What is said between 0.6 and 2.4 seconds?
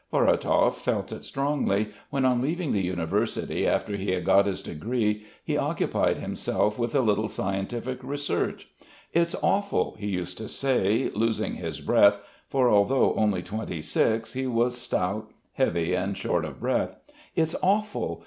felt it strongly, when